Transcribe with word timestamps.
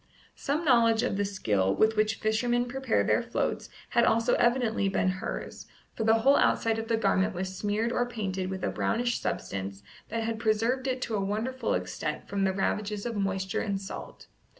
Some 0.33 0.65
knowledge 0.65 1.03
of 1.03 1.15
the 1.15 1.25
skill 1.25 1.75
with 1.75 1.95
which 1.95 2.15
fishermen 2.15 2.65
prepare 2.65 3.03
their 3.03 3.21
floats 3.21 3.69
had 3.89 4.03
also 4.03 4.33
evidently 4.33 4.89
been 4.89 5.09
hers, 5.21 5.67
for 5.95 6.03
the 6.03 6.15
whole 6.15 6.37
outside 6.37 6.79
of 6.79 6.87
the 6.87 6.97
garment 6.97 7.35
was 7.35 7.55
smeared 7.55 7.91
or 7.91 8.07
painted 8.07 8.49
with 8.49 8.63
a 8.63 8.71
brownish 8.71 9.19
substance 9.19 9.83
that 10.09 10.23
had 10.23 10.39
preserved 10.39 10.87
it 10.87 11.03
to 11.03 11.13
a 11.15 11.21
wonderful 11.21 11.75
extent 11.75 12.27
from 12.27 12.45
the 12.45 12.51
ravages 12.51 13.05
of 13.05 13.15
moisture 13.15 13.61
and 13.61 13.79
salt. 13.79 14.25